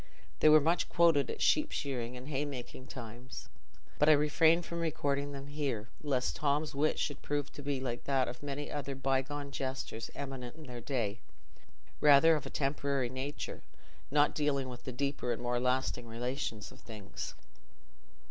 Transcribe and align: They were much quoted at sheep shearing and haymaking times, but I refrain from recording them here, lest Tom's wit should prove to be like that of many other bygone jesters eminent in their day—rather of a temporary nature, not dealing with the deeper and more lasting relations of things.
They 0.39 0.49
were 0.49 0.59
much 0.59 0.89
quoted 0.89 1.29
at 1.29 1.43
sheep 1.43 1.71
shearing 1.71 2.17
and 2.17 2.27
haymaking 2.27 2.87
times, 2.87 3.49
but 3.99 4.09
I 4.09 4.13
refrain 4.13 4.63
from 4.63 4.79
recording 4.79 5.31
them 5.31 5.45
here, 5.45 5.89
lest 6.01 6.37
Tom's 6.37 6.73
wit 6.73 6.97
should 6.97 7.21
prove 7.21 7.53
to 7.53 7.61
be 7.61 7.79
like 7.79 8.05
that 8.05 8.27
of 8.27 8.41
many 8.41 8.71
other 8.71 8.95
bygone 8.95 9.51
jesters 9.51 10.09
eminent 10.15 10.55
in 10.55 10.63
their 10.63 10.81
day—rather 10.81 12.35
of 12.35 12.47
a 12.47 12.49
temporary 12.49 13.09
nature, 13.11 13.61
not 14.09 14.33
dealing 14.33 14.69
with 14.69 14.85
the 14.85 14.91
deeper 14.91 15.31
and 15.31 15.39
more 15.43 15.59
lasting 15.59 16.07
relations 16.07 16.71
of 16.71 16.79
things. 16.79 17.35